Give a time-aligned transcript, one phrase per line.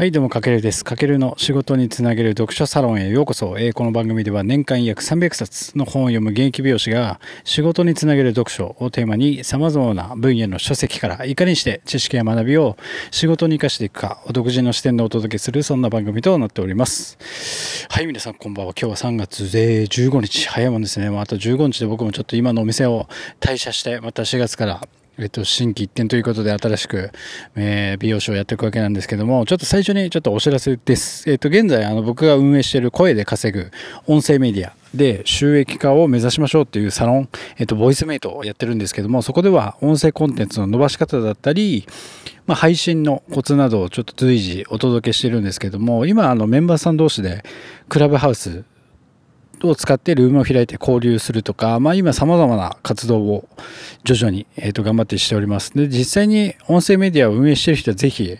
[0.00, 0.82] はい、どうも、かけるです。
[0.82, 3.58] かけるの仕事につなげる読書サロンへようこそ。
[3.58, 12.78] えーこの番組では年間約300冊の本を読む現役美容師が仕事につなげる読書をテーマに様々な分野の書籍からいかにして知識や学びを
[13.10, 17.18] 仕事に生かしていくかを独自の視点でお届けするそんな番組となっております。
[17.90, 18.72] はい、皆さんこんばんは。
[18.72, 20.48] 今日は3月で15日。
[20.48, 21.10] 早いもんですね。
[21.10, 23.06] もうあと15日で僕もちょっと今のお店を
[23.38, 24.80] 退社して、また4月から
[25.18, 27.10] えっと、新規一点ということで新しく、
[27.56, 31.30] えー美容師をやっていくわけなんですけども、ちょっと最初にちょっとお知らせです。
[31.30, 33.70] えっと、現在、あの、僕が運営している声で稼ぐ
[34.06, 41.86] 音声メディアで収益化を目指しましょうっていうサロン、えっと、ボイスメイトをやってるんですけども、そこでは音声コンテンツの伸ばし方だったり、
[42.46, 47.44] まあ、配信のコツなどをちょっと随時お届けしてるんですけども、今、あの、メンバーさん同士で
[47.88, 48.64] クラブハウス
[49.68, 53.48] を使ってルームを開いて交流するとか、まあ、今様々な活動を
[54.04, 55.72] 徐々に、えー、と頑張ってしております。
[55.74, 58.36] で、実際に音声メディアを運営している人はぜひ、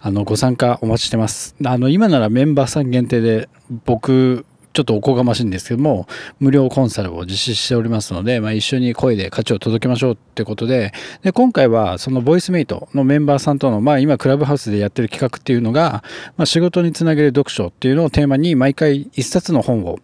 [0.00, 1.54] あの、ご参加お待ちしてます。
[1.64, 3.48] あの、今ならメンバーさん限定で、
[3.84, 6.08] 僕、ちょっとおこがましいんですけども、
[6.40, 16.02] 無料コンサルを実施しておりますので、まあ、一緒に声で価値を届けましょうってことで、で、今回はそのボイスメイトのメンバーさんとの、まあ、今クラブハウスでやってる企画っていうのが、
[16.36, 20.00] まあ、仕事につなげる読書っていうのをテーマに毎回一冊の本を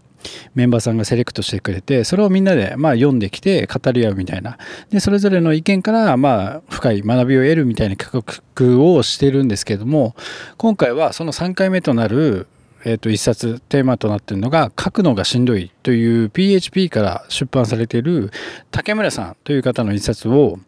[0.55, 4.59] メンバーさんがセレクトしてくれて、それをみんなでまあ読んできて語り合うみたいな。
[4.91, 10.15] で、それぞれの意見からまあ深い学びを得るみたいな企画をしてるんですけども、
[10.57, 12.47] 今回はその3回目となる
[12.85, 18.31] えー、と一冊テーマとなっているのが「書くのがしんどい」という PHP から出版されている
[18.71, 20.59] 竹村さんという方の一冊を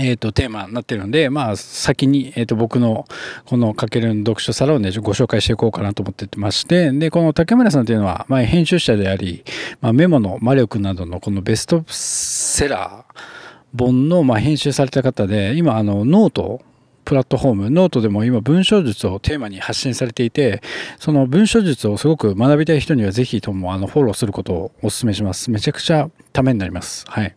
[0.00, 3.06] えー、とテーマになってるんで、まあ、先に、えー、と僕の
[3.44, 9.44] このかけるの読書サロンでご紹介していこうかなと思ってましてでこの竹村さんというのは、まあ、編集者であり、
[9.80, 16.62] まあ、メモの魔力などのこのベストセラー本の、まあ、編集された方で今あのノート
[17.04, 20.62] プラットフォームノートでも今文章術をテーマに発信されていて
[20.98, 25.50] その文章術をすごく学びたい人にはぜひともあのフォローすることをお勧めします。
[25.50, 27.04] めちゃくちゃためになります。
[27.08, 27.34] はい。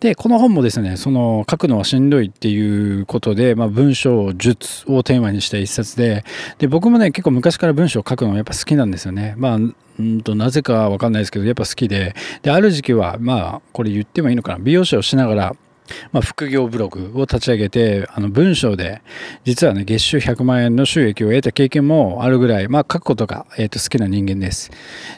[0.00, 6.24] でこの本もですねその書くのはしんどいっていうことで、まあ、文章術をテーマにした一冊で
[6.58, 9.34] で僕もね結構昔から文章を書くのやっぱ好きなんですよね。
[9.36, 12.14] まあうんとなぜかわかんないですけどやっぱ好きで。
[12.42, 14.58] である時期はまあこれ言ってもいいのかな。
[14.58, 15.56] 美容師をしながら
[16.12, 19.02] まあ、副業ブログを立ち上げてあの文章で
[19.44, 24.70] 実はね月収100万円の収益を得た経験もあるぐらい、まあ、書くことが、えー、と好きな人間です。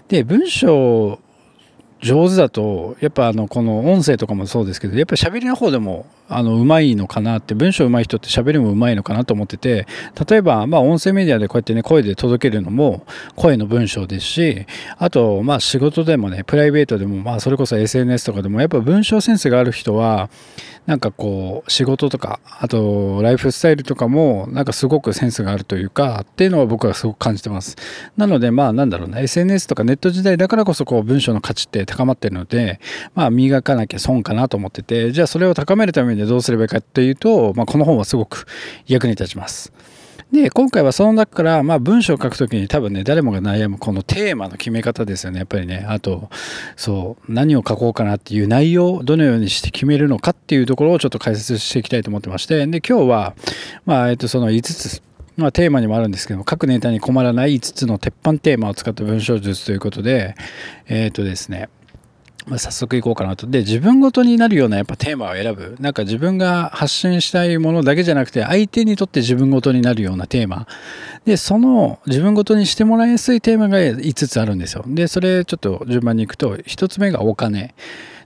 [0.09, 1.19] で文章
[2.03, 6.07] 上手だとやっぱあのこの音声とかもそうですけどやっぱり喋りの方でも
[6.37, 9.87] あのうまいのかなって文章うまい人って喋りもうまいのかなと思ってて
[10.29, 13.07] 例えばまあ音声メディアでこうやってね声で届けるのも
[13.37, 14.67] 声の文章ですし
[14.99, 20.31] あとまあ仕事でもねプライベートでもまあそれこそ SNS とかでもやっぱ文章センスがある人は
[20.87, 27.77] なんかこう仕事とかあとライフスタイルとかもなんかすごくセンスがあるというかっていうのは僕はすごく感じてます。
[28.17, 32.81] なのでまあなんだろうな SNS とかネット時代だからこそこう文章の価値って高まってるので
[33.15, 38.47] まあ磨かなきゃ損かなと思っててじゃあそれを高めるためにでどうすればいいかっていうと、まあ、この本はすごく
[38.87, 39.73] 役に立ちます。
[40.33, 45.41] で今回はその中から、まあ、文章を書くときに多分ね誰もが悩むこのテーマの決め方ですよね。
[45.41, 45.85] やっぱりね。
[45.87, 46.31] あと
[46.75, 52.67] そう何を書こうかなっていう内容をどのようにして決めるのかっていうところをちょっと解説していきたいと思ってまして。
[52.67, 53.35] で今日は、
[53.85, 55.03] まあえっと、その5つ
[55.37, 60.35] まあ、テーマにもあるんですけど各ネタに困らない5つの鉄板テーマを使った文章術ということで
[60.89, 61.71] えっ、とですね
[62.47, 63.47] まあ、早速いこうかなと。
[63.47, 65.77] で、自分ごとになるようなやっぱテーマを選ぶ。
[65.81, 70.67] なんか自分が発信したいものだけじゃなくて、相手にとって自分ごとになるようなテーマ。
[71.25, 74.85] で、その自分ごとにしてもらいやすいテーマが5つあるんですよ。
[74.87, 77.75] で、それちょっと順番にいくと、1つ目がお金。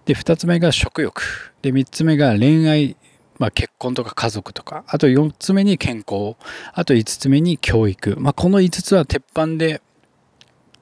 [0.06, 1.54] で、2つ目が食欲。
[1.60, 2.97] で、3つ目が恋愛。
[3.38, 4.84] まあ、結婚とか家族とか。
[4.87, 6.37] あと4つ目に健康。
[6.72, 8.16] あと5つ目に教育。
[8.19, 9.83] まあ、この5つは鉄板で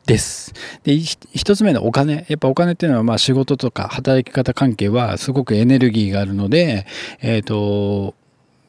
[0.07, 0.53] です。
[0.83, 2.27] で、一つ目のお金。
[2.29, 6.87] やっぱお金っていうのは、まあ仕事とか働き方関係はすごくエネルギーがあるので、
[7.21, 8.15] えっ、ー、と、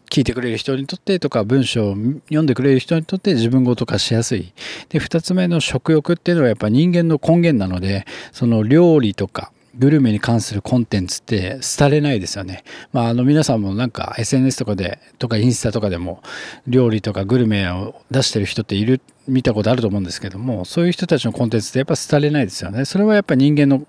[0.09, 4.53] 聞いてくれる人にとってとか文章を読んでくれる人にとって自分ごと化しやすい。
[4.90, 12.64] で、二つ目の食欲っていうのはやっぱ人間の根源なので、その料理とかグルメに関するコンテンツって廃れないですよね。
[12.93, 16.22] まあ、あの皆さんもなんか SNS とかで、とかインスタとかでも
[16.67, 22.85] 料理とかグルメを出してる人っている、見たことあると思うんですけども、そういう人たちのコンテンツってやっぱ廃れないですよね。
[22.85, 23.85] それはやっぱ人間の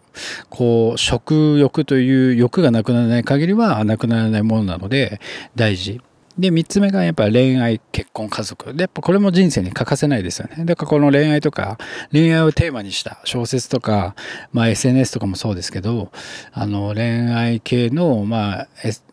[0.49, 5.21] こう食欲という欲がなくならない限りはなくならないものなので
[5.55, 6.01] 大事。
[6.39, 8.75] で、3つ目がやっぱ恋愛、結婚、家族。
[8.75, 10.65] で、やっぱこれも人生に欠かせないですよね。
[10.65, 11.79] だからこの恋愛とか、
[12.13, 14.15] 恋愛をテーマにした小説とか、
[14.53, 16.11] まあ SNS とかもそうですけど、
[16.53, 18.69] あの恋愛系の、まあ、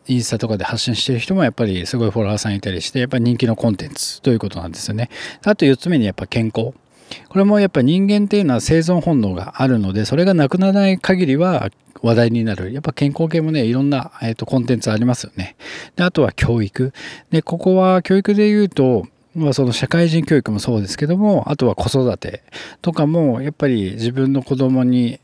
[0.06, 5.08] インスタとかで発信してる人もやっぱりすごいフォロワーさんいたりして、やっぱ人気のコンテンツということなんですよね。
[5.44, 6.74] あと4つ目にやっぱ健康。
[7.28, 11.70] これもやっぱ人間っていうのは生存本能があるので、それがなくならない限りは
[12.02, 12.72] 話題になる。
[12.72, 15.56] やっぱ健康系もね、いろんな、えーと、コンテンツありますよね。
[15.96, 16.92] で、あとは教育。
[17.30, 22.42] で、ここは教育で言うと、まあ、その社会人教育もそうですけども、あとは子育て
[22.82, 25.18] とかも、やっぱり自分の子供に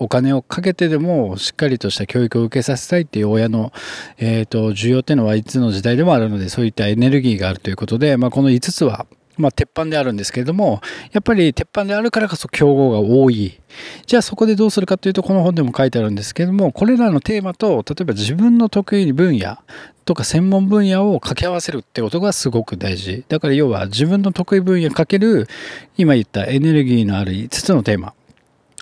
[0.00, 3.72] お金をかけてでもしっかりとした教育を受けさせたいっていう親の、
[4.16, 9.06] えーと、需要っていうのはいつの時代でもあるのでそういったエネルギーがあるということで、まあ、この5つは
[9.38, 10.80] まあ、鉄板であるんですけれども、
[11.12, 13.60] やっぱり鉄板であるからこそ競合が多い。
[14.06, 19.58] じゃあそこでどうするかというと、この本でも書いてあるんですけれども、これらのテーマと、例えば自分の得意分野
[20.04, 23.24] とか専門分野を掛け合わせるってことがすごく大事。
[23.28, 25.46] だから要は自分の得意分野かける、
[25.96, 28.14] 今言ったエネルギーのある5つのテーマ。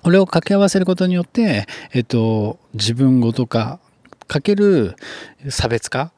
[0.03, 3.81] これを掛け合わせることによって、えっと、自分ごとか
[4.29, 4.97] かける
[5.49, 6.13] 差別化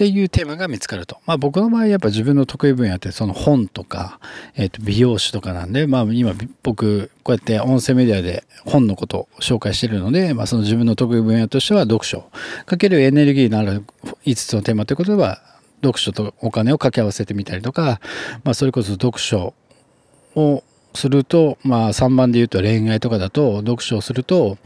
[0.00, 1.18] っていうテーマが見つかると。
[1.26, 4.18] まあ僕の場合やっぱ自分の得意分野ってその本とか、
[4.54, 6.32] えっ、ー、と美容師とかなんで、まあ今
[6.62, 12.24] 僕こうやって音声メディアで本のことを紹介してるので、まあその自分の得意分野としては読書
[12.64, 13.84] かけるエネルギーのある
[14.24, 15.42] 5つのテーマということは
[15.82, 18.00] 読書とお金を掛け合わせてみたりとか、
[18.42, 19.52] まあそれこそ読書
[20.34, 20.64] を
[20.94, 24.58] すると、まあ3番で言うと恋愛とかだと、読書をすると、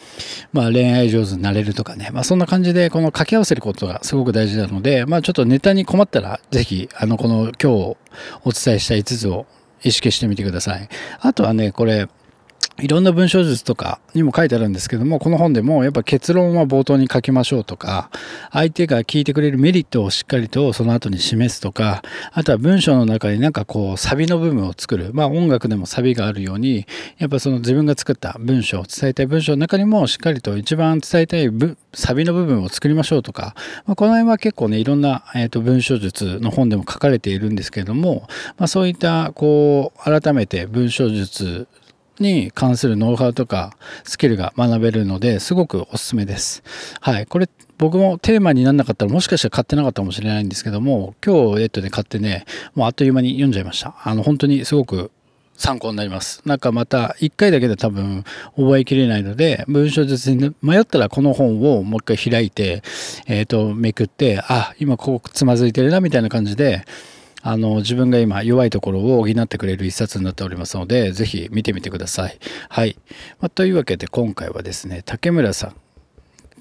[0.53, 2.11] まあ恋愛上手になれるとかね。
[2.13, 7.97] まあそんな感じで、この掛け合わせることがすごく大事なので、まあちょっとネタに困ったら、ぜひ、あの、この今日
[8.45, 9.47] お伝えした5つを
[9.83, 10.89] 意識してみてください。
[11.21, 12.09] あとはね、これ、
[12.79, 18.11] いろんな文章術とかにも書いてあるんですけども、この本でもやっぱ結論は冒頭に書きましょうとか、
[18.51, 25.11] 相手が聞いてくれるメリットをしっかりとその後に示すとか、あとは文章の中になんかこうサビの部分を作る。
[25.15, 26.85] まあ音楽でもサビがあるように、
[27.19, 31.51] やっぱその自分が作った文章、伝えたい文章の中にもしっかりと一番伝えたい
[31.93, 33.55] サビの部分を作りましょうとか、
[33.87, 38.27] まあ、この辺は結構ね、いろんな、えー、と文章術の本でも書かれているんですけれども、
[38.59, 41.69] まあそういったこう改めて文章術
[42.19, 46.63] に関するノウハウとかスキルが学べるのですごくおすすめです。
[47.01, 47.27] はい。
[47.27, 52.45] これ僕もテーマにならなかったらもしかしたら買ってなかったかもしれないんですけども今日えっとね買ってね
[52.75, 53.95] もうあっという間に読んじゃいました。
[54.05, 55.11] あの本当にすごく
[55.57, 56.43] 参考になります。
[56.45, 58.25] なんかまた1回だけで多分
[58.57, 62.83] 覚えきれないので文章術に迷ったらこの本をもう一回開いて
[63.27, 66.85] えっ、ー、とめくってあ今ここつまずいてるなみたいな感じで
[67.47, 72.39] あの自分が今弱いところを補ってくれる一冊になっておりますので是非見てみてください。
[72.71, 72.97] はい、
[73.39, 75.77] まあ、というわけで今回はですね竹村さん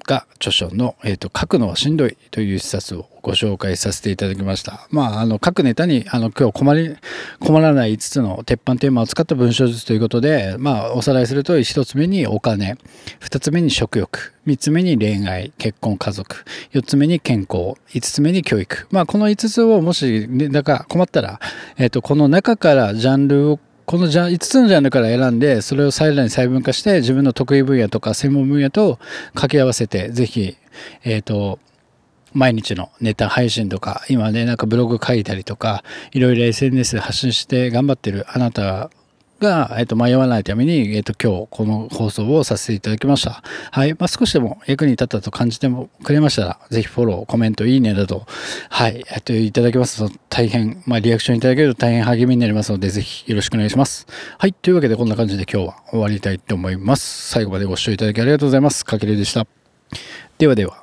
[0.04, 4.88] が著書の、えーと「書くのはしんどい」という一冊をご紹介させていただきました。
[4.92, 6.96] まあ、あの各ネタにあの今日困り
[7.40, 12.78] 困らない5つの鉄板テーマを使った文章術ということで、まあ、おさらいすると1つ目にお金
[13.22, 18.88] 2つ目に食欲3つ目に恋愛結婚家族4つ目に健康5つ目に教育。
[18.92, 21.40] まあ、この5つをもし、ね、だか困ったら、
[21.78, 28.98] えーとこの中からジャンルをこのじゃ5つのジャンルから選んでそれを最大に細分化して自分の得意分野とか専門分野と
[29.30, 30.58] 掛け合わせてぜひ
[31.04, 31.60] えっ、ー、と
[32.34, 38.90] 毎日のネタ配信とか今ねなんかブログ書いたりとかいろいろ SNS で発信して頑張ってるあなた
[39.44, 43.44] が、えっと、迷わないために、えっと、今日この放送をさせていただきました。
[43.70, 43.94] はい。
[43.94, 48.26] まあ、少しでも役に立ったと感じてもくれましたら、ぜひフォロー、コメント、いいねだと、
[48.70, 54.08] はい、えっと、いただけますと大変、まあ、リアクションいただけると大変励みになりますので、ぜひよろしくお願いします。
[54.38, 54.54] はい。
[54.54, 57.30] というわけで、こんな感じで今日は終わりたいと思います。
[57.30, 58.86] 最後までご視聴いただきありがとうございます。
[58.86, 59.46] かけるでした。
[60.38, 60.83] ではでは。